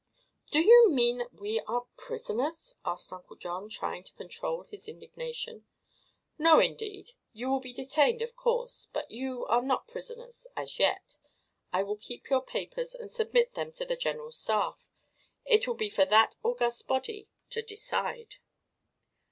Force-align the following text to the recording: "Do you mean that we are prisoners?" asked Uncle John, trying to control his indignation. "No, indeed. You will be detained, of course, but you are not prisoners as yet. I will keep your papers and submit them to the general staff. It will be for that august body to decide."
"Do 0.49 0.61
you 0.61 0.89
mean 0.89 1.19
that 1.19 1.31
we 1.39 1.59
are 1.67 1.85
prisoners?" 1.95 2.73
asked 2.83 3.13
Uncle 3.13 3.35
John, 3.35 3.69
trying 3.69 4.03
to 4.05 4.15
control 4.15 4.63
his 4.63 4.87
indignation. 4.87 5.67
"No, 6.39 6.59
indeed. 6.59 7.09
You 7.33 7.51
will 7.51 7.59
be 7.59 7.71
detained, 7.71 8.23
of 8.23 8.35
course, 8.35 8.87
but 8.91 9.11
you 9.11 9.45
are 9.45 9.61
not 9.61 9.87
prisoners 9.87 10.47
as 10.55 10.79
yet. 10.79 11.17
I 11.71 11.83
will 11.83 11.97
keep 11.97 12.31
your 12.31 12.41
papers 12.41 12.95
and 12.95 13.11
submit 13.11 13.53
them 13.53 13.73
to 13.73 13.85
the 13.85 13.95
general 13.95 14.31
staff. 14.31 14.89
It 15.45 15.67
will 15.67 15.75
be 15.75 15.91
for 15.91 16.05
that 16.05 16.35
august 16.43 16.87
body 16.87 17.29
to 17.51 17.61
decide." 17.61 18.37